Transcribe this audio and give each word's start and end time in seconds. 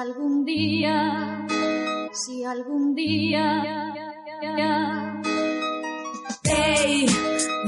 algún 0.00 0.44
día, 0.46 1.46
si 2.12 2.42
algún 2.42 2.94
día... 2.94 3.92
Ei, 6.50 7.04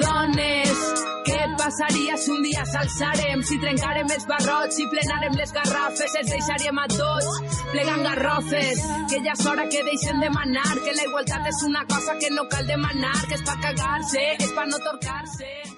dones, 0.00 0.78
què 1.26 1.40
passaria 1.60 2.16
si 2.16 2.30
un 2.32 2.40
dia 2.46 2.64
s'alçarem, 2.64 3.42
si 3.44 3.58
trencarem 3.60 4.08
els 4.16 4.24
barrots, 4.30 4.78
si 4.78 4.88
plenarem 4.88 5.36
les 5.36 5.52
garrafes, 5.52 6.16
els 6.22 6.32
deixaríem 6.32 6.80
a 6.80 6.88
tots 6.94 7.60
plegant 7.74 8.02
garrofes, 8.08 8.80
que 9.12 9.20
ja 9.28 9.36
és 9.36 9.44
hora 9.52 9.68
que 9.68 9.84
deixen 9.90 10.24
de 10.24 10.32
manar, 10.32 10.72
que 10.80 10.96
la 10.96 11.06
igualtat 11.10 11.52
és 11.52 11.62
una 11.68 11.84
cosa 11.84 12.16
que 12.16 12.32
no 12.32 12.48
cal 12.48 12.66
demanar, 12.66 13.14
que 13.28 13.36
és 13.36 13.44
per 13.44 13.60
cagar-se, 13.68 14.26
és 14.40 14.56
per 14.56 14.66
no 14.72 14.80
torcar-se. 14.88 15.71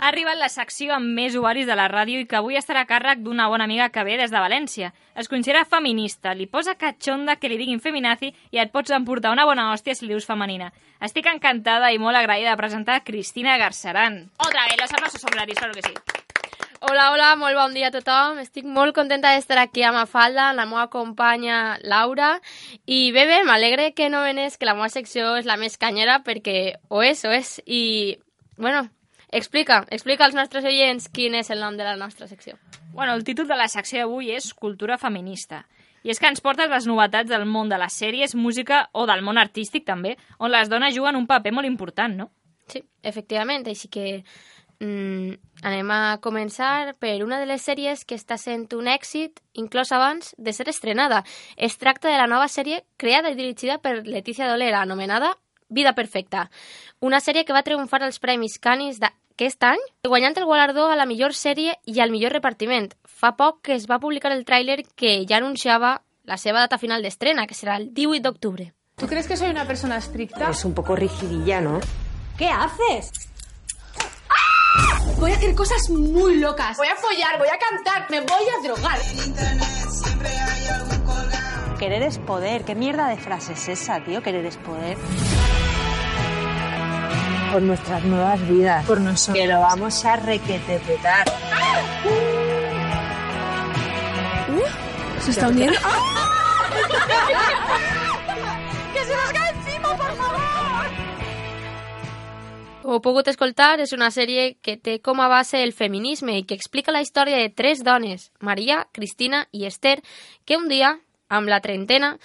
Ha 0.00 0.08
arribat 0.08 0.38
la 0.40 0.48
secció 0.48 0.94
amb 0.96 1.10
més 1.12 1.34
usuaris 1.36 1.66
de 1.68 1.74
la 1.76 1.84
ràdio 1.92 2.22
i 2.22 2.26
que 2.28 2.38
avui 2.38 2.56
estarà 2.56 2.86
a 2.86 2.88
càrrec 2.88 3.18
d'una 3.20 3.50
bona 3.52 3.66
amiga 3.68 3.90
que 3.92 4.00
ve 4.06 4.14
des 4.16 4.30
de 4.32 4.40
València. 4.40 4.94
Es 5.12 5.26
considera 5.28 5.66
feminista, 5.68 6.32
li 6.32 6.46
posa 6.48 6.72
catxonda 6.80 7.34
que 7.36 7.50
li 7.52 7.58
diguin 7.60 7.82
feminazi 7.84 8.30
i 8.48 8.62
et 8.62 8.70
pots 8.72 8.94
emportar 8.96 9.34
una 9.34 9.44
bona 9.44 9.66
hòstia 9.74 9.92
si 9.94 10.06
li 10.06 10.14
dius 10.14 10.24
femenina. 10.24 10.70
Estic 11.04 11.28
encantada 11.28 11.90
i 11.92 11.98
molt 12.00 12.16
agraïda 12.16 12.54
de 12.54 12.56
presentar 12.56 13.02
Cristina 13.04 13.58
Garceran. 13.60 14.16
Otra 14.38 14.64
vez, 14.70 14.78
los 14.80 14.94
aplausos 14.94 15.20
son 15.20 15.34
gratis, 15.36 15.58
claro 15.58 15.74
que 15.74 15.82
sí. 15.84 15.92
Hola, 16.80 17.10
hola, 17.12 17.34
molt 17.36 17.58
bon 17.60 17.76
dia 17.76 17.90
a 17.90 17.92
tothom. 17.92 18.38
Estic 18.40 18.64
molt 18.64 18.96
contenta 18.96 19.34
d'estar 19.34 19.58
aquí 19.60 19.84
a 19.84 19.90
Mafalda, 19.92 20.46
amb 20.48 20.62
la 20.62 20.66
meva 20.70 20.86
companya 20.88 21.76
Laura. 21.84 22.38
I 22.86 23.12
bé, 23.12 23.26
bé, 23.28 23.42
m'alegre 23.44 23.90
que 23.92 24.08
no 24.08 24.24
venés, 24.24 24.56
que 24.56 24.64
la 24.64 24.72
meva 24.78 24.88
secció 24.88 25.36
és 25.36 25.44
la 25.44 25.58
més 25.60 25.76
canyera, 25.76 26.22
perquè 26.24 26.80
ho 26.88 27.04
és, 27.04 27.20
ho 27.28 27.36
és. 27.36 27.52
I, 27.68 28.16
bueno, 28.56 28.86
explica, 29.32 29.84
explica 29.90 30.26
als 30.26 30.34
nostres 30.34 30.64
oients 30.64 31.08
quin 31.08 31.34
és 31.38 31.50
el 31.50 31.60
nom 31.62 31.76
de 31.78 31.86
la 31.86 31.96
nostra 31.96 32.28
secció. 32.28 32.58
Bueno, 32.92 33.14
el 33.14 33.24
títol 33.24 33.48
de 33.48 33.56
la 33.56 33.68
secció 33.68 34.02
d'avui 34.02 34.32
és 34.34 34.52
Cultura 34.54 34.98
feminista. 34.98 35.64
I 36.02 36.10
és 36.14 36.20
que 36.20 36.30
ens 36.30 36.40
portes 36.40 36.70
les 36.70 36.86
novetats 36.88 37.28
del 37.28 37.44
món 37.44 37.68
de 37.68 37.78
les 37.78 37.92
sèries, 37.92 38.34
música 38.34 38.86
o 38.96 39.04
del 39.06 39.22
món 39.22 39.38
artístic 39.38 39.84
també, 39.84 40.16
on 40.38 40.50
les 40.50 40.70
dones 40.72 40.96
juguen 40.96 41.18
un 41.18 41.28
paper 41.28 41.52
molt 41.52 41.68
important, 41.68 42.16
no? 42.16 42.30
Sí, 42.70 42.80
efectivament, 43.02 43.66
així 43.68 43.90
que 43.92 44.22
mm, 44.80 45.34
anem 45.66 45.92
a 45.92 46.00
començar 46.24 46.94
per 47.02 47.18
una 47.24 47.40
de 47.42 47.48
les 47.50 47.62
sèries 47.66 48.06
que 48.08 48.16
està 48.16 48.38
sent 48.40 48.70
un 48.78 48.88
èxit, 48.88 49.42
inclòs 49.52 49.92
abans 49.92 50.32
de 50.38 50.54
ser 50.56 50.70
estrenada. 50.72 51.22
Es 51.56 51.76
tracta 51.76 52.08
de 52.08 52.16
la 52.16 52.30
nova 52.30 52.48
sèrie 52.48 52.82
creada 52.96 53.30
i 53.30 53.36
dirigida 53.36 53.78
per 53.78 54.00
Letícia 54.06 54.48
Dolera, 54.48 54.80
anomenada 54.80 55.34
Vida 55.68 55.94
Perfecta. 55.94 56.48
Una 57.00 57.20
sèrie 57.20 57.44
que 57.44 57.54
va 57.54 57.62
triomfar 57.62 58.02
als 58.02 58.18
Premis 58.18 58.58
Canis 58.58 58.98
d'aquest 59.40 59.64
any, 59.64 59.80
guanyant 60.04 60.36
el 60.36 60.44
guardó 60.44 60.90
a 60.92 60.96
la 60.96 61.06
millor 61.08 61.32
sèrie 61.32 61.72
i 61.88 62.00
al 62.04 62.10
millor 62.12 62.34
repartiment. 62.36 62.90
Fa 63.08 63.32
poc 63.38 63.62
que 63.64 63.72
es 63.72 63.86
va 63.88 63.96
publicar 63.98 64.32
el 64.34 64.44
tràiler 64.44 64.82
que 64.96 65.24
ja 65.24 65.38
anunciava 65.38 66.02
la 66.28 66.36
seva 66.36 66.60
data 66.60 66.76
final 66.76 67.00
d'estrena, 67.00 67.46
que 67.48 67.56
serà 67.56 67.78
el 67.80 67.88
18 67.94 68.20
d'octubre. 68.20 68.74
¿Tú 69.00 69.06
crees 69.06 69.26
que 69.26 69.38
soy 69.38 69.48
una 69.48 69.64
persona 69.66 69.96
estricta? 69.96 70.50
Es 70.50 70.64
un 70.66 70.74
poco 70.74 70.94
rigidilla, 70.94 71.62
¿no? 71.62 71.80
¿Qué 72.36 72.48
haces? 72.48 73.10
Voy 75.18 75.32
a 75.32 75.36
hacer 75.36 75.54
cosas 75.54 75.88
muy 75.88 76.36
locas. 76.36 76.76
Voy 76.76 76.88
a 76.88 76.96
follar, 76.96 77.38
voy 77.38 77.48
a 77.48 77.58
cantar, 77.58 78.10
me 78.10 78.20
voy 78.20 78.44
a 78.44 78.62
drogar. 78.62 78.98
Querer 81.78 82.02
es 82.02 82.18
poder. 82.18 82.64
¿Qué 82.66 82.74
mierda 82.74 83.08
de 83.08 83.16
frase 83.16 83.54
es 83.54 83.68
esa, 83.68 84.04
tío? 84.04 84.22
Querer 84.22 84.44
es 84.44 84.58
poder. 84.58 84.98
Por 87.52 87.62
nuestras 87.62 88.04
nuevas 88.04 88.48
vidas. 88.48 88.86
Por 88.86 89.00
nosotros. 89.00 89.36
Que 89.36 89.46
lo 89.46 89.60
vamos 89.60 90.04
a 90.04 90.16
requetepetar. 90.16 91.26
¿Se 95.20 95.30
está 95.30 95.48
hundiendo? 95.48 95.78
Com 102.90 102.96
heu 102.96 103.02
pogut 103.04 103.28
escoltar, 103.30 103.78
és 103.78 103.92
una 103.94 104.08
sèrie 104.10 104.56
que 104.66 104.72
té 104.74 104.96
com 104.98 105.20
a 105.22 105.28
base 105.30 105.60
el 105.62 105.70
feminisme 105.70 106.32
i 106.40 106.42
que 106.42 106.56
explica 106.58 106.90
la 106.90 107.04
història 107.04 107.36
de 107.38 107.52
tres 107.54 107.84
dones, 107.86 108.32
Maria, 108.40 108.80
Cristina 108.90 109.44
i 109.54 109.62
Esther, 109.68 110.00
que 110.42 110.56
un 110.58 110.66
dia, 110.66 110.96
amb 111.30 111.46
la 111.46 111.60
trentena, 111.62 112.16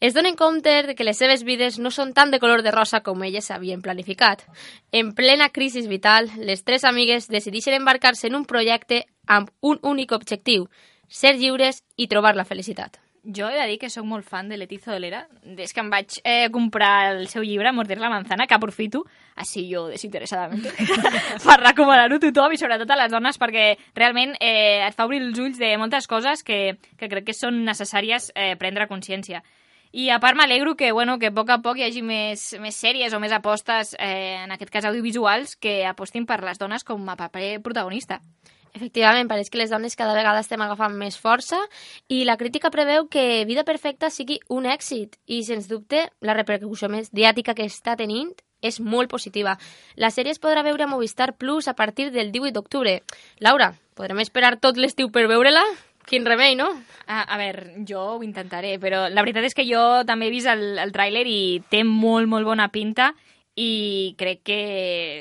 es 0.00 0.14
donen 0.14 0.36
compte 0.36 0.82
de 0.86 0.94
que 0.94 1.04
les 1.04 1.18
seves 1.18 1.42
vides 1.42 1.78
no 1.78 1.90
són 1.90 2.12
tan 2.14 2.30
de 2.30 2.38
color 2.38 2.62
de 2.62 2.70
rosa 2.70 3.00
com 3.02 3.24
elles 3.26 3.50
havien 3.50 3.82
planificat. 3.82 4.44
En 4.92 5.10
plena 5.14 5.50
crisi 5.50 5.82
vital, 5.88 6.30
les 6.38 6.62
tres 6.62 6.84
amigues 6.84 7.28
decideixen 7.28 7.74
embarcar-se 7.74 8.28
en 8.28 8.38
un 8.38 8.46
projecte 8.46 9.06
amb 9.26 9.50
un 9.60 9.82
únic 9.82 10.12
objectiu, 10.12 10.68
ser 11.08 11.36
lliures 11.36 11.82
i 11.96 12.06
trobar 12.06 12.36
la 12.36 12.46
felicitat. 12.46 13.00
Jo 13.28 13.48
he 13.50 13.58
de 13.58 13.66
dir 13.66 13.76
que 13.76 13.90
sóc 13.90 14.06
molt 14.08 14.24
fan 14.24 14.48
de 14.48 14.56
Letizia 14.56 14.94
Dolera. 14.94 15.26
Des 15.42 15.74
que 15.74 15.82
em 15.82 15.90
vaig 15.90 16.14
eh, 16.22 16.48
comprar 16.54 17.10
el 17.12 17.26
seu 17.28 17.42
llibre, 17.42 17.72
Morder 17.76 17.98
la 18.00 18.08
manzana, 18.08 18.46
que 18.46 18.54
aprofito, 18.54 19.02
així 19.36 19.66
jo 19.68 19.88
desinteressadament, 19.90 20.62
per 21.44 21.58
recomanar-ho 21.60 22.16
a 22.16 22.22
tothom 22.22 22.54
i 22.54 22.60
sobretot 22.60 22.88
a 22.88 22.96
les 23.02 23.12
dones 23.12 23.36
perquè 23.36 23.74
realment 23.98 24.36
eh, 24.40 24.86
et 24.86 24.96
fa 24.96 25.04
obrir 25.04 25.20
els 25.26 25.38
ulls 25.42 25.58
de 25.60 25.74
moltes 25.76 26.08
coses 26.08 26.46
que, 26.46 26.78
que 26.96 27.10
crec 27.10 27.28
que 27.28 27.36
són 27.36 27.64
necessàries 27.66 28.30
eh, 28.34 28.54
prendre 28.56 28.88
consciència. 28.88 29.42
I 29.92 30.10
a 30.10 30.20
part 30.20 30.36
m'alegro 30.36 30.76
que, 30.76 30.92
bueno, 30.92 31.18
que 31.18 31.30
a 31.30 31.34
poc 31.34 31.50
a 31.50 31.62
poc 31.64 31.78
hi 31.78 31.86
hagi 31.86 32.02
més, 32.04 32.50
més 32.60 32.76
sèries 32.76 33.14
o 33.16 33.20
més 33.20 33.32
apostes, 33.32 33.94
eh, 33.98 34.44
en 34.44 34.52
aquest 34.52 34.72
cas 34.74 34.84
audiovisuals, 34.84 35.56
que 35.56 35.86
apostin 35.86 36.26
per 36.26 36.42
les 36.44 36.60
dones 36.60 36.84
com 36.84 37.08
a 37.08 37.16
paper 37.16 37.60
protagonista. 37.64 38.20
Efectivament, 38.74 39.28
pareix 39.30 39.48
que 39.50 39.58
les 39.58 39.70
dones 39.72 39.96
cada 39.96 40.14
vegada 40.14 40.42
estem 40.44 40.60
agafant 40.62 40.94
més 40.94 41.16
força 41.18 41.58
i 42.12 42.20
la 42.28 42.36
crítica 42.36 42.70
preveu 42.70 43.08
que 43.08 43.44
Vida 43.48 43.64
Perfecta 43.64 44.10
sigui 44.12 44.38
un 44.48 44.68
èxit 44.68 45.16
i, 45.26 45.40
sens 45.42 45.70
dubte, 45.72 46.04
la 46.20 46.36
repercussió 46.36 46.90
mediàtica 46.92 47.56
que 47.56 47.66
està 47.66 47.96
tenint 47.96 48.34
és 48.60 48.80
molt 48.80 49.10
positiva. 49.10 49.56
La 49.96 50.10
sèrie 50.10 50.34
es 50.34 50.42
podrà 50.42 50.64
veure 50.66 50.84
a 50.84 50.90
Movistar 50.90 51.32
Plus 51.38 51.68
a 51.68 51.74
partir 51.74 52.10
del 52.12 52.32
18 52.32 52.54
d'octubre. 52.54 53.00
Laura, 53.38 53.72
podrem 53.94 54.20
esperar 54.20 54.58
tot 54.60 54.76
l'estiu 54.76 55.10
per 55.14 55.28
veure-la? 55.30 55.64
Quin 56.08 56.24
remei, 56.24 56.54
no? 56.56 56.70
A, 57.06 57.22
a 57.22 57.36
veure, 57.36 57.82
jo 57.88 58.00
ho 58.14 58.22
intentaré, 58.24 58.78
però 58.80 59.06
la 59.12 59.20
veritat 59.20 59.44
és 59.44 59.56
que 59.56 59.66
jo 59.68 59.82
també 60.08 60.28
he 60.28 60.32
vist 60.32 60.48
el, 60.48 60.78
el 60.80 60.92
tràiler 60.94 61.26
i 61.28 61.60
té 61.68 61.82
molt, 61.84 62.28
molt 62.32 62.48
bona 62.48 62.70
pinta 62.72 63.10
i 63.58 64.14
crec 64.16 64.40
que 64.46 64.60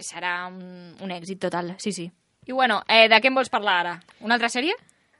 serà 0.05 0.45
un, 0.47 0.93
un 1.03 1.11
èxit 1.11 1.41
total, 1.43 1.73
sí, 1.83 1.91
sí. 1.91 2.07
I 2.47 2.55
bueno, 2.55 2.79
eh, 2.87 3.09
de 3.11 3.19
què 3.19 3.27
em 3.27 3.35
vols 3.35 3.51
parlar 3.51 3.81
ara? 3.81 3.93
Una 4.23 4.37
altra 4.37 4.47
sèrie? 4.47 4.75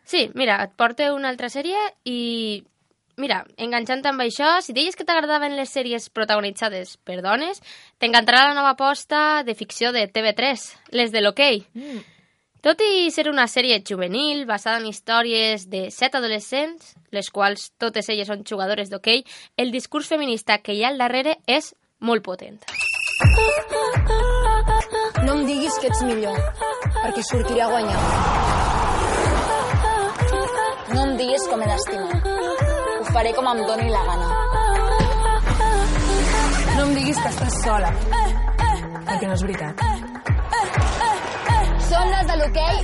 Sí, 0.08 0.30
mira, 0.40 0.62
et 0.64 0.76
porto 0.80 1.12
una 1.16 1.32
altra 1.34 1.52
sèrie 1.52 1.78
i... 2.08 2.64
Mira, 3.18 3.40
enganxant 3.58 4.06
amb 4.06 4.22
això, 4.22 4.60
si 4.62 4.76
deies 4.78 4.96
que 4.96 5.04
t'agradaven 5.04 5.56
les 5.58 5.72
sèries 5.74 6.06
protagonitzades 6.14 7.00
per 7.02 7.18
dones, 7.26 7.64
t'encantarà 7.98 8.44
la 8.46 8.54
nova 8.54 8.76
aposta 8.76 9.42
de 9.44 9.56
ficció 9.58 9.90
de 9.92 10.04
TV3, 10.06 10.68
les 10.94 11.12
de 11.12 11.24
l'Hockey. 11.26 11.64
Mm. 11.74 12.04
Tot 12.66 12.82
i 12.82 13.12
ser 13.14 13.28
una 13.30 13.46
sèrie 13.48 13.78
juvenil 13.86 14.46
basada 14.50 14.80
en 14.82 14.88
històries 14.90 15.68
de 15.70 15.88
set 15.94 16.16
adolescents, 16.18 16.96
les 17.14 17.30
quals 17.30 17.70
totes 17.78 18.10
elles 18.10 18.28
són 18.28 18.42
jugadores 18.50 18.90
d'hoquei, 18.90 19.24
el 19.58 19.72
discurs 19.72 20.10
feminista 20.10 20.58
que 20.58 20.74
hi 20.74 20.84
ha 20.84 20.90
al 20.90 20.98
darrere 20.98 21.38
és 21.46 21.74
molt 22.00 22.26
potent. 22.26 22.58
No 25.28 25.38
em 25.38 25.46
diguis 25.46 25.78
que 25.82 25.92
ets 25.92 26.02
millor, 26.08 26.42
perquè 26.98 27.24
sortiré 27.30 27.62
a 27.62 27.70
guanyar. 27.72 28.02
No 30.96 31.04
em 31.04 31.16
diguis 31.22 31.48
com 31.52 31.62
he 31.62 31.70
d'estimar. 31.70 32.22
Ho 32.98 33.08
faré 33.14 33.34
com 33.38 33.52
em 33.54 33.64
doni 33.70 33.90
la 33.94 34.04
gana. 34.10 34.28
No 36.74 36.88
em 36.88 36.98
diguis 36.98 37.22
que 37.22 37.30
estàs 37.36 37.62
sola. 37.64 37.94
Perquè 38.10 39.26
no 39.28 39.34
és 39.38 39.46
veritat. 39.46 39.97
Som 42.08 42.14
les 42.16 42.28
de 42.28 42.36
l'hoquei. 42.40 42.78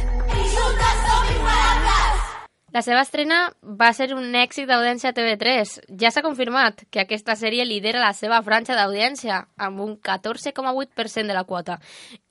La 2.75 2.81
seva 2.83 3.03
estrena 3.05 3.37
va 3.79 3.91
ser 3.95 4.09
un 4.11 4.33
èxit 4.35 4.67
d'audiència 4.67 5.13
a 5.13 5.15
TV3. 5.15 5.77
Ja 6.01 6.09
s'ha 6.11 6.23
confirmat 6.25 6.81
que 6.91 6.99
aquesta 6.99 7.37
sèrie 7.39 7.63
lidera 7.63 8.01
la 8.03 8.11
seva 8.17 8.41
franja 8.43 8.75
d'audiència 8.75 9.37
amb 9.55 9.79
un 9.85 9.93
14,8% 9.95 11.31
de 11.31 11.37
la 11.37 11.45
quota. 11.47 11.77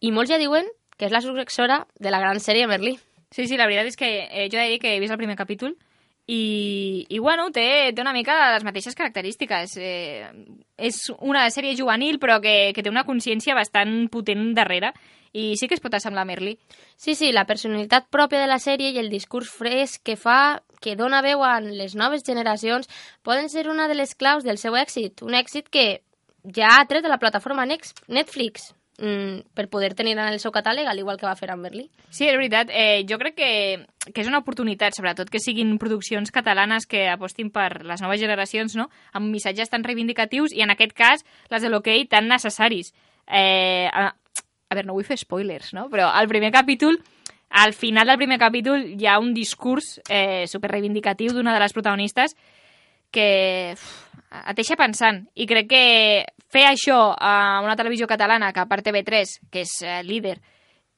I 0.04 0.12
molts 0.12 0.34
ja 0.34 0.40
diuen 0.42 0.68
que 0.98 1.08
és 1.08 1.14
la 1.14 1.22
successora 1.24 1.86
de 1.96 2.12
la 2.12 2.20
gran 2.20 2.42
sèrie 2.44 2.68
Merlí. 2.68 2.98
Sí, 3.30 3.46
sí, 3.46 3.56
la 3.56 3.70
veritat 3.70 3.88
és 3.88 3.96
que 3.96 4.12
eh, 4.26 4.50
jo 4.52 4.60
he 4.60 4.66
de 4.66 4.74
dir 4.74 4.82
que 4.82 4.92
he 4.92 5.00
vist 5.00 5.16
el 5.16 5.22
primer 5.22 5.38
capítol 5.38 5.72
i, 6.26 7.06
i 7.08 7.22
bueno, 7.24 7.48
té, 7.56 7.94
té 7.96 8.04
una 8.04 8.12
mica 8.12 8.36
les 8.52 8.68
mateixes 8.68 8.98
característiques. 8.98 9.78
Eh, 9.80 10.28
és 10.76 11.00
una 11.22 11.48
sèrie 11.48 11.72
juvenil 11.78 12.20
però 12.20 12.36
que, 12.44 12.74
que 12.76 12.84
té 12.84 12.92
una 12.92 13.08
consciència 13.08 13.56
bastant 13.56 14.10
potent 14.12 14.50
darrere 14.60 14.92
i 15.32 15.56
sí 15.56 15.68
que 15.68 15.74
es 15.74 15.80
pot 15.80 15.94
assemblar 15.94 16.22
a 16.22 16.28
Merlí. 16.28 16.58
Sí, 16.96 17.14
sí, 17.14 17.32
la 17.32 17.46
personalitat 17.48 18.08
pròpia 18.12 18.40
de 18.40 18.50
la 18.50 18.60
sèrie 18.60 18.92
i 18.92 19.00
el 19.00 19.10
discurs 19.10 19.50
fresc 19.50 20.02
que 20.04 20.16
fa, 20.20 20.62
que 20.84 20.96
dona 20.96 21.22
veu 21.24 21.44
a 21.44 21.58
les 21.64 21.96
noves 21.96 22.24
generacions, 22.26 22.88
poden 23.24 23.48
ser 23.48 23.68
una 23.72 23.88
de 23.88 23.96
les 23.96 24.14
claus 24.14 24.44
del 24.44 24.60
seu 24.60 24.76
èxit. 24.76 25.24
Un 25.24 25.34
èxit 25.38 25.72
que 25.72 26.02
ja 26.44 26.76
ha 26.76 26.86
tret 26.86 27.02
de 27.02 27.08
la 27.08 27.18
plataforma 27.18 27.66
Netflix. 27.66 28.74
mm, 28.98 29.54
per 29.54 29.68
poder 29.68 29.94
tenir 29.94 30.12
en 30.12 30.28
el 30.28 30.38
seu 30.38 30.52
catàleg, 30.52 30.86
al 30.86 30.98
igual 30.98 31.16
que 31.16 31.26
va 31.26 31.34
fer 31.34 31.50
Amberly. 31.50 31.90
Sí, 32.10 32.26
és 32.28 32.36
veritat. 32.36 32.68
Eh, 32.70 33.04
jo 33.08 33.18
crec 33.18 33.34
que, 33.34 33.86
que 34.12 34.20
és 34.20 34.28
una 34.28 34.38
oportunitat, 34.38 34.94
sobretot 34.94 35.30
que 35.30 35.40
siguin 35.40 35.78
produccions 35.78 36.30
catalanes 36.30 36.86
que 36.86 37.08
apostin 37.08 37.50
per 37.50 37.84
les 37.84 38.02
noves 38.02 38.20
generacions, 38.20 38.76
no? 38.76 38.90
amb 39.12 39.32
missatges 39.32 39.70
tan 39.70 39.82
reivindicatius 39.82 40.52
i, 40.52 40.60
en 40.62 40.70
aquest 40.70 40.92
cas, 40.92 41.24
les 41.50 41.62
de 41.62 41.70
l'hoquei 41.72 42.04
tan 42.06 42.28
necessaris. 42.28 42.92
Eh, 43.26 43.88
a, 44.72 44.76
veure, 44.78 44.88
no 44.88 44.96
vull 44.96 45.06
fer 45.06 45.20
spoilers, 45.20 45.74
no? 45.76 45.88
però 45.92 46.08
al 46.10 46.30
primer 46.30 46.52
capítol 46.54 46.98
al 47.52 47.74
final 47.74 48.08
del 48.08 48.16
primer 48.16 48.38
capítol 48.40 48.86
hi 48.96 49.06
ha 49.06 49.18
un 49.20 49.34
discurs 49.36 49.98
eh, 50.08 50.48
super 50.48 50.70
reivindicatiu 50.72 51.34
d'una 51.36 51.52
de 51.52 51.60
les 51.60 51.74
protagonistes 51.76 52.32
que 53.12 53.74
uf, 53.76 53.90
et 54.32 54.56
deixa 54.56 54.78
pensant. 54.80 55.20
I 55.36 55.44
crec 55.46 55.68
que 55.68 55.84
fer 56.52 56.64
això 56.64 57.12
a 57.12 57.60
una 57.60 57.76
televisió 57.76 58.08
catalana, 58.08 58.52
que 58.56 58.62
a 58.64 58.68
part 58.70 58.86
TV3, 58.86 59.36
que 59.52 59.66
és 59.66 59.74
eh, 59.84 60.00
líder, 60.06 60.38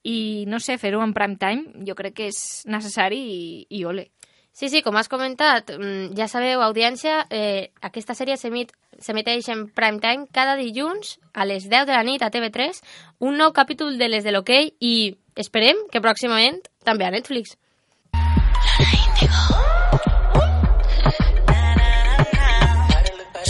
i 0.07 0.45
no 0.47 0.61
sé, 0.61 0.79
fer-ho 0.79 1.03
en 1.03 1.15
prime 1.17 1.39
time, 1.41 1.85
jo 1.89 1.97
crec 1.99 2.15
que 2.21 2.31
és 2.31 2.39
necessari 2.71 3.19
i, 3.19 3.43
i 3.75 3.85
ole. 3.89 4.07
Sí, 4.55 4.69
sí, 4.69 4.83
com 4.87 4.95
has 4.95 5.09
comentat, 5.11 5.73
mm, 5.75 6.15
ja 6.15 6.29
sabeu, 6.31 6.61
audiència, 6.63 7.27
eh, 7.29 7.73
aquesta 7.83 8.15
sèrie 8.15 8.37
s'emeteix 8.39 9.49
en 9.51 9.67
prime 9.67 9.99
time 9.99 10.29
cada 10.31 10.55
dilluns 10.55 11.19
a 11.33 11.45
les 11.45 11.67
10 11.69 11.89
de 11.89 11.93
la 11.93 12.05
nit 12.05 12.23
a 12.23 12.31
TV3, 12.31 12.81
un 13.19 13.37
nou 13.37 13.51
capítol 13.53 13.99
de 13.99 14.09
les 14.09 14.23
de 14.23 14.31
l'hoquei 14.31 14.71
i 14.79 15.19
esperem 15.35 15.75
que 15.91 16.01
pròximament 16.01 16.63
també 16.85 17.05
a 17.05 17.11
Netflix. 17.11 17.59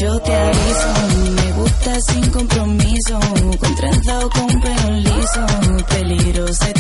Yo 0.01 0.19
te 0.21 0.35
aviso, 0.35 0.89
me 1.37 1.53
gusta 1.53 2.01
sin 2.01 2.31
compromiso, 2.33 3.21
con 3.61 3.75
trenza 3.77 4.19
o 4.25 4.31
con 4.31 4.61
pelo 4.63 4.91
liso, 4.97 5.47
peligroso 5.91 6.65
y 6.71 6.73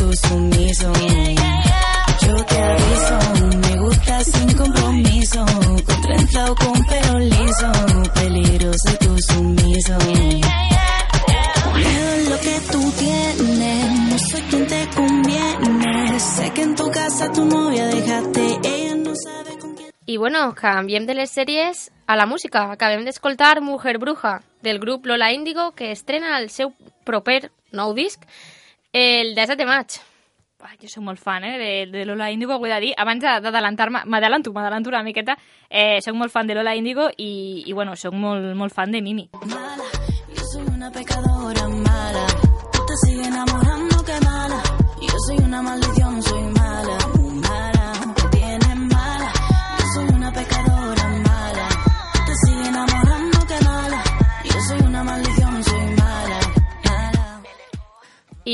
I 20.14 20.16
bueno, 20.16 20.55
canviem 20.55 21.06
de 21.08 21.14
les 21.19 21.32
sèries 21.34 21.88
a 22.06 22.14
la 22.14 22.25
música. 22.31 22.69
Acabem 22.70 23.02
d'escoltar 23.02 23.61
Mujer 23.61 23.96
Bruja, 23.99 24.43
del 24.62 24.78
grup 24.78 25.06
Lola 25.11 25.32
Índigo, 25.34 25.72
que 25.75 25.90
estrena 25.90 26.37
el 26.38 26.50
seu 26.55 26.70
proper 27.02 27.49
nou 27.75 27.94
disc 27.99 28.22
el 28.94 29.32
17 29.34 29.56
de 29.58 29.66
maig. 29.66 29.96
Uah, 30.62 30.76
jo 30.81 30.87
soc 30.88 31.02
molt 31.02 31.19
fan 31.19 31.43
eh, 31.44 31.56
de, 31.58 31.70
de 31.90 32.05
Lola 32.06 32.31
Índigo, 32.31 32.55
ho 32.55 32.66
he 32.66 32.70
de 32.70 32.78
dir. 32.81 32.93
Abans 32.96 33.19
de- 33.26 33.40
d'adelantar-me, 33.43 34.05
m'adelanto, 34.06 34.52
m'adelanto 34.55 34.88
una 34.94 35.02
miqueta, 35.02 35.34
eh, 35.69 35.99
soc 36.00 36.14
molt 36.14 36.31
fan 36.31 36.46
de 36.46 36.55
Lola 36.55 36.76
Índigo 36.78 37.08
i, 37.16 37.64
i 37.66 37.72
bueno, 37.75 37.96
soc 37.96 38.14
molt, 38.14 38.55
molt 38.55 38.72
fan 38.72 38.93
de 38.94 39.02
Mimi. 39.02 39.26
mala. 39.50 39.90
Yo 40.31 40.44
soy 40.52 40.62
una 40.76 40.93
pecadora 40.93 41.69
mala. 41.69 42.26
Tú 42.72 42.87
te 42.87 42.96
sigues 43.02 43.26
enamorando, 43.26 43.83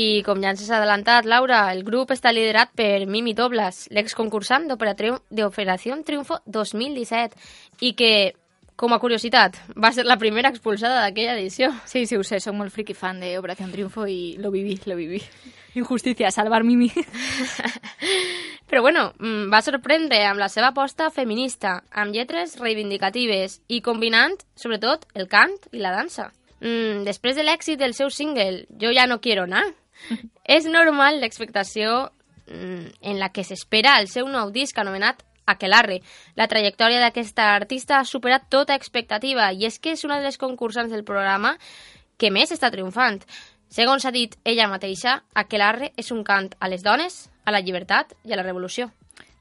I 0.01 0.21
com 0.25 0.39
ja 0.41 0.53
ens 0.53 0.63
has 0.63 0.71
adelantat, 0.73 1.27
Laura, 1.29 1.65
el 1.73 1.83
grup 1.85 2.13
està 2.15 2.31
liderat 2.33 2.71
per 2.77 3.05
Mimi 3.11 3.33
Doblas, 3.37 3.83
l'exconcursant 3.93 4.69
d'Operació 4.69 5.97
Triunfo 6.07 6.39
2017, 6.45 7.37
i 7.85 7.91
que, 7.99 8.11
com 8.79 8.95
a 8.95 8.99
curiositat, 9.03 9.59
va 9.75 9.91
ser 9.93 10.07
la 10.07 10.17
primera 10.17 10.49
expulsada 10.49 11.03
d'aquella 11.03 11.35
edició. 11.35 11.69
Sí, 11.85 12.05
sí, 12.07 12.17
ho 12.17 12.23
sé, 12.25 12.39
soc 12.39 12.55
molt 12.57 12.73
friki 12.73 12.95
fan 12.97 13.19
de 13.21 13.35
Operación 13.37 13.73
Triunfo 13.73 14.07
i 14.07 14.37
lo 14.41 14.49
viví, 14.53 14.79
lo 14.89 14.95
viví. 14.97 15.21
Injusticia, 15.75 16.31
salvar 16.31 16.63
Mimi. 16.63 16.89
Però 18.71 18.81
bueno, 18.81 19.11
mm, 19.19 19.51
va 19.51 19.61
sorprendre 19.61 20.23
amb 20.25 20.39
la 20.39 20.49
seva 20.49 20.71
aposta 20.71 21.11
feminista, 21.11 21.81
amb 21.91 22.15
lletres 22.15 22.57
reivindicatives 22.59 23.59
i 23.67 23.83
combinant, 23.85 24.39
sobretot, 24.55 25.05
el 25.13 25.27
cant 25.27 25.57
i 25.75 25.83
la 25.83 25.93
dansa. 25.93 26.31
Mm, 26.61 27.03
després 27.03 27.35
de 27.35 27.43
l'èxit 27.43 27.79
del 27.81 27.93
seu 27.97 28.09
single, 28.09 28.65
Jo 28.79 28.93
ja 28.95 29.07
no 29.09 29.19
quiero 29.19 29.43
anar, 29.43 29.65
és 30.57 30.67
normal 30.69 31.21
l'expectació 31.21 32.11
mm, 32.47 33.01
en 33.01 33.19
la 33.19 33.31
que 33.33 33.45
s'espera 33.47 33.99
el 33.99 34.09
seu 34.11 34.29
nou 34.29 34.51
disc 34.51 34.77
anomenat 34.77 35.25
Aquelarre. 35.51 35.99
La 36.37 36.47
trajectòria 36.47 37.01
d'aquesta 37.01 37.49
artista 37.55 37.97
ha 37.99 38.05
superat 38.07 38.45
tota 38.49 38.75
expectativa 38.77 39.49
i 39.51 39.65
és 39.67 39.79
que 39.81 39.95
és 39.97 40.05
una 40.05 40.19
de 40.19 40.27
les 40.29 40.37
concursants 40.37 40.93
del 40.93 41.03
programa 41.03 41.55
que 42.21 42.31
més 42.31 42.53
està 42.53 42.69
triomfant. 42.71 43.19
Segons 43.71 44.05
ha 44.05 44.11
dit 44.11 44.35
ella 44.45 44.69
mateixa, 44.69 45.21
Aquelarre 45.33 45.91
és 45.97 46.11
un 46.11 46.23
cant 46.27 46.51
a 46.59 46.69
les 46.69 46.83
dones, 46.83 47.29
a 47.45 47.51
la 47.51 47.61
llibertat 47.63 48.13
i 48.23 48.33
a 48.33 48.39
la 48.39 48.45
revolució. 48.45 48.91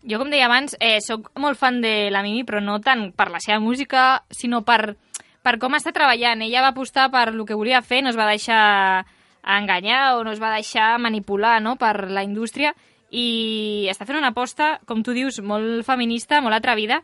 Jo, 0.00 0.16
com 0.16 0.30
deia 0.32 0.46
abans, 0.46 0.76
eh, 0.80 0.98
sóc 1.04 1.28
molt 1.36 1.58
fan 1.60 1.82
de 1.82 2.08
la 2.10 2.22
Mimi, 2.22 2.44
però 2.48 2.62
no 2.64 2.78
tant 2.80 3.10
per 3.12 3.28
la 3.30 3.40
seva 3.40 3.60
música, 3.60 4.24
sinó 4.30 4.62
per, 4.64 4.96
per 5.42 5.58
com 5.60 5.74
està 5.76 5.92
treballant. 5.92 6.40
Ella 6.40 6.62
va 6.62 6.72
apostar 6.72 7.10
per 7.12 7.28
el 7.34 7.44
que 7.44 7.58
volia 7.58 7.82
fer, 7.82 8.00
no 8.02 8.08
es 8.08 8.16
va 8.16 8.30
deixar 8.30 9.04
enganyar 9.44 10.16
o 10.18 10.24
no 10.24 10.32
es 10.34 10.42
va 10.42 10.54
deixar 10.54 10.98
manipular 10.98 11.60
no? 11.62 11.76
per 11.80 12.10
la 12.10 12.24
indústria 12.26 12.74
i 13.10 13.86
està 13.90 14.06
fent 14.06 14.18
una 14.20 14.30
aposta, 14.30 14.78
com 14.86 15.02
tu 15.02 15.14
dius, 15.16 15.40
molt 15.42 15.84
feminista, 15.86 16.40
molt 16.40 16.58
atrevida 16.58 17.00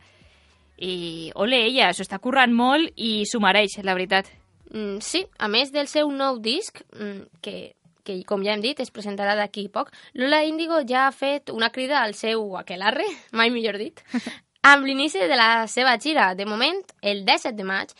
i 0.77 1.31
ole 1.35 1.63
ella, 1.67 1.93
s'ho 1.95 2.05
està 2.05 2.19
currant 2.23 2.53
molt 2.53 2.93
i 3.01 3.25
s'ho 3.29 3.41
mereix, 3.41 3.79
la 3.83 3.95
veritat. 3.97 4.29
Mm, 4.73 5.01
sí, 5.01 5.25
a 5.39 5.49
més 5.49 5.73
del 5.73 5.89
seu 5.89 6.11
nou 6.13 6.39
disc, 6.43 6.83
mm, 6.93 7.41
que, 7.41 7.57
que 8.05 8.19
com 8.29 8.45
ja 8.45 8.55
hem 8.55 8.65
dit, 8.65 8.81
es 8.81 8.93
presentarà 8.93 9.37
d'aquí 9.39 9.69
poc, 9.73 9.93
Lola 10.15 10.43
Índigo 10.45 10.83
ja 10.89 11.07
ha 11.07 11.15
fet 11.15 11.51
una 11.51 11.71
crida 11.71 12.03
al 12.03 12.15
seu 12.15 12.57
aquelarre, 12.61 13.07
mai 13.33 13.51
millor 13.55 13.79
dit, 13.81 14.03
amb 14.71 14.85
l'inici 14.85 15.23
de 15.23 15.39
la 15.39 15.67
seva 15.71 15.97
gira. 15.99 16.35
De 16.35 16.47
moment, 16.47 16.83
el 17.01 17.25
17 17.25 17.57
de 17.57 17.65
maig, 17.65 17.95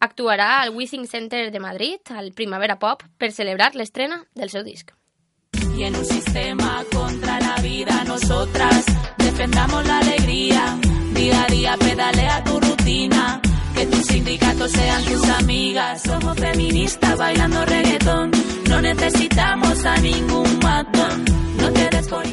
actuarà 0.00 0.60
al 0.60 0.74
Withing 0.74 1.06
Center 1.06 1.50
de 1.52 1.60
Madrid, 1.60 2.00
al 2.10 2.32
Primavera 2.32 2.78
Pop, 2.78 3.04
per 3.18 3.30
celebrar 3.32 3.74
l'estrena 3.76 4.24
del 4.34 4.50
seu 4.50 4.64
disc. 4.64 4.90
Y 5.76 5.84
en 5.84 5.96
un 5.96 6.04
sistema 6.04 6.84
contra 6.92 7.40
la 7.40 7.56
vida, 7.62 8.04
nosotras 8.04 8.84
defendamos 9.18 9.86
la 9.86 9.98
alegría. 9.98 10.78
Día 11.14 11.44
a 11.44 11.46
día 11.46 11.76
pedalea 11.78 12.44
tu 12.44 12.60
rutina. 12.60 13.40
Que 13.74 13.86
tus 13.86 14.06
sindicatos 14.06 14.72
sean 14.72 15.04
tus 15.04 15.28
amigas. 15.28 16.02
Somos 16.02 16.36
feministas 16.38 17.16
bailando 17.16 17.64
reggaetón. 17.64 18.30
No 18.68 18.82
necesitamos 18.82 19.84
a 19.84 19.96
ningún 19.98 20.58
matón. 20.58 21.24
No 21.56 21.72
te 21.72 21.88
des 21.88 22.08
por. 22.08 22.24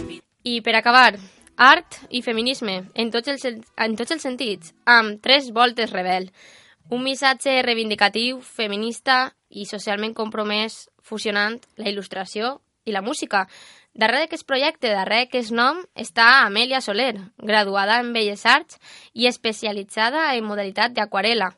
I 0.43 0.61
per 0.61 0.75
acabar, 0.75 1.17
art 1.55 1.97
i 2.09 2.21
feminisme 2.21 2.85
en 2.95 3.11
tots 3.11 3.27
els, 3.27 3.43
en 3.43 3.95
tots 3.99 4.11
els 4.11 4.23
sentits, 4.23 4.73
amb 4.85 5.21
tres 5.21 5.51
voltes 5.51 5.91
rebel. 5.91 6.31
Un 6.89 7.03
missatge 7.03 7.61
reivindicatiu, 7.65 8.37
feminista 8.39 9.33
i 9.51 9.65
socialment 9.67 10.13
compromès, 10.15 10.85
fusionant 11.03 11.57
la 11.75 11.89
il·lustració 11.91 12.53
i 12.87 12.93
la 12.95 13.01
música. 13.03 13.43
Darrere 13.91 14.23
d'aquest 14.23 14.47
projecte, 14.47 14.93
darrere 14.95 15.25
d'aquest 15.25 15.51
nom, 15.51 15.81
està 15.99 16.45
Amèlia 16.45 16.79
Soler, 16.79 17.17
graduada 17.43 17.99
en 17.99 18.13
Belles 18.15 18.45
Arts 18.47 18.79
i 19.11 19.27
especialitzada 19.27 20.29
en 20.37 20.47
modalitat 20.47 20.95
d'aquarela. 20.95 21.51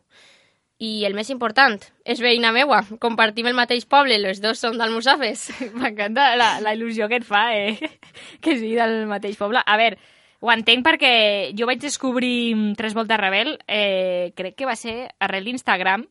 I 0.79 1.05
el 1.05 1.13
més 1.13 1.29
important, 1.29 1.77
és 2.07 2.23
veïna 2.23 2.53
meua. 2.55 2.81
Compartim 3.03 3.51
el 3.51 3.57
mateix 3.57 3.85
poble, 3.85 4.17
les 4.17 4.41
dos 4.41 4.57
som 4.57 4.77
d'Almussafes. 4.79 5.49
M'encanta 5.77 6.31
la, 6.39 6.55
la 6.63 6.73
il·lusió 6.73 7.05
que 7.11 7.19
et 7.21 7.27
fa, 7.27 7.51
eh? 7.53 7.75
que 8.41 8.55
sigui 8.55 8.79
del 8.79 9.03
mateix 9.11 9.37
poble. 9.37 9.61
A 9.61 9.77
veure, 9.77 9.99
ho 10.39 10.51
entenc 10.53 10.85
perquè 10.85 11.11
jo 11.57 11.67
vaig 11.67 11.81
descobrir 11.83 12.55
mm, 12.55 12.77
Tres 12.79 12.95
Voltes 12.95 13.19
Rebel, 13.19 13.57
eh, 13.67 14.31
crec 14.35 14.55
que 14.55 14.69
va 14.69 14.77
ser 14.79 15.09
arrel 15.19 15.49
d'Instagram, 15.49 16.05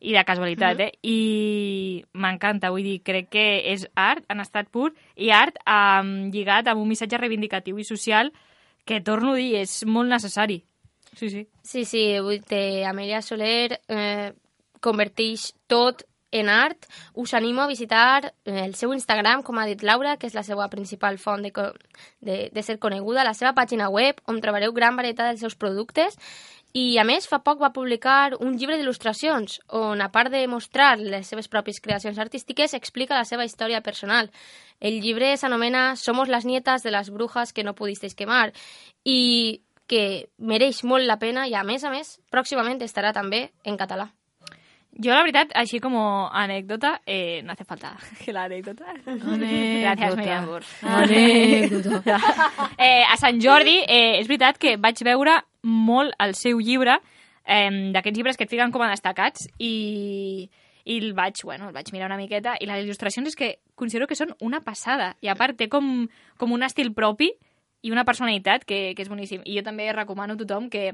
i 0.00 0.14
de 0.16 0.24
casualitat, 0.24 0.80
eh? 0.80 0.92
I 1.04 2.02
m'encanta, 2.16 2.70
vull 2.72 2.86
dir, 2.86 3.00
crec 3.04 3.28
que 3.34 3.44
és 3.68 3.84
art 4.00 4.24
en 4.32 4.40
estat 4.40 4.70
pur 4.72 4.88
i 5.20 5.28
art 5.36 5.60
um, 5.68 6.30
lligat 6.32 6.70
amb 6.72 6.80
un 6.80 6.88
missatge 6.88 7.20
reivindicatiu 7.20 7.78
i 7.78 7.84
social 7.84 8.32
que, 8.88 9.02
torno 9.04 9.34
a 9.34 9.40
dir, 9.40 9.60
és 9.60 9.82
molt 9.84 10.08
necessari. 10.08 10.62
Sí, 11.12 11.28
sí. 11.28 11.44
Sí, 11.62 11.84
sí, 11.84 12.04
vull 12.24 12.40
dir, 12.48 12.86
Amèlia 12.88 13.20
Soler 13.20 13.76
eh, 13.92 14.30
converteix 14.80 15.50
tot 15.68 16.06
en 16.30 16.48
art. 16.48 16.86
Us 17.14 17.34
animo 17.34 17.62
a 17.62 17.66
visitar 17.66 18.34
eh, 18.44 18.64
el 18.64 18.74
seu 18.74 18.94
Instagram, 18.94 19.42
com 19.42 19.58
ha 19.58 19.66
dit 19.66 19.82
Laura, 19.82 20.16
que 20.16 20.30
és 20.30 20.36
la 20.36 20.44
seva 20.46 20.68
principal 20.70 21.18
font 21.18 21.42
de, 21.42 21.52
de, 22.20 22.38
de 22.52 22.62
ser 22.62 22.78
coneguda, 22.78 23.26
la 23.26 23.34
seva 23.34 23.54
pàgina 23.54 23.90
web, 23.90 24.22
on 24.26 24.40
trobareu 24.40 24.72
gran 24.72 24.96
varietat 24.96 25.32
dels 25.32 25.44
seus 25.46 25.58
productes 25.58 26.18
I, 26.72 26.98
a 27.02 27.04
més, 27.04 27.26
fa 27.26 27.40
poc 27.42 27.58
va 27.58 27.72
publicar 27.74 28.36
un 28.38 28.54
llibre 28.54 28.76
d'il·lustracions 28.78 29.56
on, 29.74 29.98
a 29.98 30.10
part 30.14 30.30
de 30.30 30.44
mostrar 30.46 30.92
les 31.00 31.26
seves 31.26 31.50
pròpies 31.50 31.80
creacions 31.82 32.18
artístiques, 32.22 32.76
explica 32.78 33.18
la 33.18 33.26
seva 33.26 33.44
història 33.44 33.80
personal. 33.82 34.30
El 34.78 35.00
llibre 35.02 35.36
s'anomena 35.36 35.96
Somos 35.96 36.28
las 36.28 36.46
nietas 36.46 36.84
de 36.84 36.92
las 36.92 37.10
brujas 37.10 37.52
que 37.52 37.64
no 37.64 37.74
pudisteis 37.74 38.14
quemar 38.14 38.52
i 39.02 39.62
que 39.90 40.30
mereix 40.38 40.84
molt 40.84 41.10
la 41.10 41.18
pena 41.18 41.48
i, 41.48 41.58
a 41.58 41.66
més 41.66 41.82
a 41.82 41.90
més, 41.90 42.20
pròximament 42.30 42.78
estarà 42.86 43.10
també 43.12 43.48
en 43.64 43.76
català. 43.76 44.12
Yo, 44.92 45.14
la 45.14 45.22
verdad, 45.22 45.48
así 45.54 45.78
como 45.78 46.28
anécdota, 46.32 47.00
eh, 47.06 47.42
no 47.42 47.52
hace 47.52 47.64
falta 47.64 47.96
que 48.24 48.32
la 48.32 48.44
anécdota. 48.44 48.84
Gràcies, 49.06 50.16
Miriam 50.16 50.46
Burs. 50.46 50.70
Anècdota. 50.82 52.18
eh, 52.78 53.04
a 53.08 53.16
Sant 53.16 53.40
Jordi, 53.40 53.78
eh, 53.86 54.18
és 54.18 54.28
veritat 54.28 54.58
que 54.58 54.76
vaig 54.76 55.00
veure 55.06 55.38
molt 55.62 56.16
el 56.18 56.34
seu 56.34 56.60
llibre, 56.60 56.98
eh, 57.46 57.70
d'aquests 57.94 58.18
llibres 58.18 58.36
que 58.36 58.44
et 58.44 58.52
fiquen 58.52 58.74
com 58.74 58.82
a 58.82 58.90
destacats, 58.90 59.46
i, 59.58 60.50
i 60.84 60.98
el 60.98 61.14
vaig, 61.14 61.38
bueno, 61.44 61.70
el 61.70 61.76
vaig 61.76 61.92
mirar 61.94 62.10
una 62.10 62.18
miqueta, 62.20 62.56
i 62.60 62.68
les 62.68 62.82
il·lustracions 62.82 63.30
és 63.30 63.38
que 63.38 63.54
considero 63.78 64.10
que 64.10 64.18
són 64.18 64.34
una 64.40 64.60
passada, 64.60 65.14
i 65.22 65.30
a 65.30 65.38
part 65.38 65.56
té 65.56 65.70
com, 65.70 66.08
com 66.36 66.52
un 66.52 66.66
estil 66.66 66.92
propi 66.92 67.30
i 67.80 67.94
una 67.94 68.04
personalitat 68.04 68.66
que, 68.68 68.90
que 68.92 69.06
és 69.06 69.08
boníssim. 69.08 69.46
I 69.46 69.56
jo 69.56 69.64
també 69.64 69.88
recomano 69.94 70.36
a 70.36 70.40
tothom 70.42 70.68
que 70.68 70.90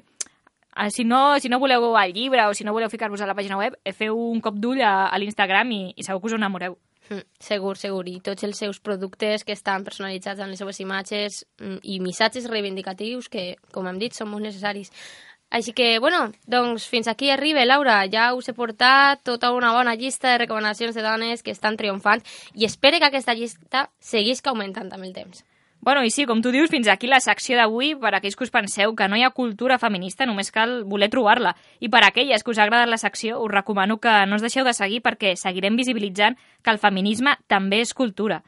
si 0.90 1.04
no, 1.04 1.38
si 1.40 1.48
no 1.48 1.58
voleu 1.58 1.96
el 1.96 2.12
llibre 2.12 2.44
o 2.46 2.54
si 2.54 2.64
no 2.64 2.72
voleu 2.72 2.90
ficar-vos 2.92 3.22
a 3.22 3.26
la 3.26 3.34
pàgina 3.34 3.56
web, 3.56 3.78
eh, 3.84 3.92
feu 3.92 4.18
un 4.18 4.42
cop 4.44 4.58
d'ull 4.60 4.82
a, 4.84 5.08
a 5.08 5.18
l'Instagram 5.18 5.72
i, 5.72 5.80
i 5.96 6.04
segur 6.04 6.20
que 6.20 6.32
us 6.32 6.36
enamoreu. 6.36 6.76
Mm, 7.08 7.22
segur, 7.38 7.76
segur. 7.78 8.02
I 8.10 8.18
tots 8.24 8.44
els 8.44 8.58
seus 8.58 8.80
productes 8.82 9.44
que 9.46 9.54
estan 9.54 9.86
personalitzats 9.86 10.42
amb 10.42 10.52
les 10.52 10.60
seves 10.60 10.80
imatges 10.82 11.44
mm, 11.60 11.78
i 11.82 12.00
missatges 12.02 12.50
reivindicatius 12.50 13.30
que, 13.30 13.54
com 13.72 13.86
hem 13.86 14.00
dit, 14.02 14.16
són 14.16 14.32
molt 14.32 14.44
necessaris. 14.44 14.90
Així 15.48 15.72
que, 15.72 16.00
bueno, 16.02 16.32
doncs 16.50 16.88
fins 16.90 17.06
aquí 17.06 17.30
arriba, 17.30 17.64
Laura. 17.64 18.00
Ja 18.10 18.32
us 18.34 18.48
he 18.50 18.54
portat 18.54 19.22
tota 19.22 19.52
una 19.54 19.70
bona 19.72 19.94
llista 19.94 20.32
de 20.32 20.40
recomanacions 20.42 20.96
de 20.98 21.04
dones 21.06 21.44
que 21.46 21.54
estan 21.54 21.78
triomfant 21.78 22.24
i 22.54 22.66
espero 22.66 22.98
que 22.98 23.06
aquesta 23.06 23.34
llista 23.38 23.86
seguisca 24.00 24.50
augmentant 24.50 24.90
amb 24.92 25.06
el 25.06 25.14
temps. 25.14 25.44
Bueno, 25.86 26.02
i 26.02 26.10
sí, 26.10 26.24
com 26.26 26.40
tu 26.42 26.50
dius, 26.50 26.66
fins 26.66 26.88
aquí 26.90 27.06
la 27.06 27.20
secció 27.22 27.54
d'avui. 27.54 27.92
Per 28.02 28.10
aquells 28.16 28.34
que 28.34 28.42
us 28.42 28.50
penseu 28.50 28.96
que 28.98 29.06
no 29.06 29.14
hi 29.14 29.22
ha 29.22 29.30
cultura 29.30 29.76
feminista, 29.78 30.26
només 30.26 30.50
cal 30.50 30.80
voler 30.82 31.06
trobar-la. 31.12 31.52
I 31.78 31.86
per 31.94 32.00
aquelles 32.02 32.42
que 32.42 32.50
us 32.50 32.58
ha 32.58 32.64
agradat 32.66 32.90
la 32.90 32.98
secció, 32.98 33.38
us 33.38 33.52
recomano 33.52 34.00
que 34.02 34.14
no 34.26 34.34
us 34.34 34.42
deixeu 34.42 34.66
de 34.66 34.74
seguir 34.74 34.98
perquè 35.04 35.36
seguirem 35.38 35.78
visibilitzant 35.78 36.34
que 36.66 36.74
el 36.74 36.82
feminisme 36.82 37.36
també 37.46 37.84
és 37.84 37.94
cultura. 37.94 38.40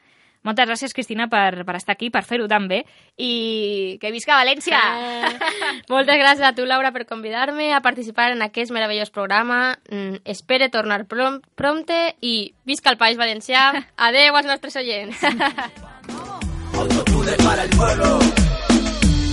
Moltes 0.43 0.67
gràcies, 0.67 0.91
Cristina, 0.91 1.29
per, 1.31 1.63
per 1.63 1.77
estar 1.79 1.95
aquí, 1.95 2.11
per 2.11 2.25
fer-ho 2.27 2.51
tan 2.51 2.67
bé. 2.67 2.81
I 3.15 3.95
que 4.03 4.11
visca 4.11 4.35
València! 4.35 4.83
Eh, 4.99 5.31
moltes 5.95 6.19
gràcies 6.19 6.43
a 6.43 6.51
tu, 6.59 6.67
Laura, 6.67 6.91
per 6.91 7.07
convidar-me 7.07 7.71
a 7.71 7.79
participar 7.79 8.33
en 8.35 8.43
aquest 8.43 8.75
meravellós 8.75 9.15
programa. 9.15 9.77
Mm, 9.87 10.25
espere 10.27 10.67
tornar 10.67 11.05
prom 11.07 11.39
prompte 11.55 12.17
i 12.19 12.51
visca 12.67 12.91
el 12.91 12.99
País 12.99 13.15
Valencià. 13.15 13.69
Adeu 14.11 14.35
als 14.35 14.55
nostres 14.57 14.75
oients. 14.83 15.23
Para 17.43 17.63
el 17.63 17.69
pueblo 17.69 18.19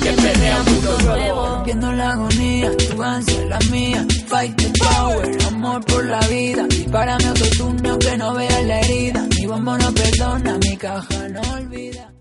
que 0.02 0.12
pelea 0.12 0.62
mundo 0.62 0.98
nuevo. 1.02 1.62
Viendo 1.64 1.92
la 1.92 2.12
agonía, 2.12 2.76
tu 2.76 3.02
ansia, 3.02 3.44
la 3.46 3.58
mía. 3.70 4.06
Fight 4.28 4.56
the 4.56 4.72
power, 4.78 5.38
amor 5.48 5.84
por 5.84 6.04
la 6.04 6.20
vida. 6.28 6.66
Dispárame 6.68 7.24
autotune 7.24 7.88
aunque 7.88 8.16
no 8.16 8.34
veas 8.34 8.64
la 8.64 8.80
herida. 8.80 9.26
Mi 9.36 9.46
bombo 9.46 9.76
no 9.76 9.92
perdona, 9.92 10.58
mi 10.58 10.76
caja 10.76 11.28
no 11.28 11.40
olvida. 11.54 12.15